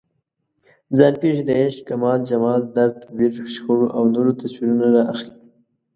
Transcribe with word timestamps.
ځان 0.97 1.13
پېښې 1.21 1.43
د 1.45 1.51
عشق، 1.61 1.79
کمال، 1.89 2.19
جمال، 2.29 2.59
درد، 2.75 2.97
ویر، 3.17 3.33
شخړو 3.53 3.87
او 3.97 4.03
نورو 4.13 4.31
تصویرونه 4.41 4.87
راخلي. 4.97 5.35